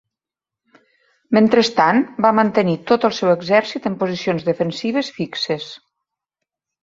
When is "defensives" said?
4.49-5.11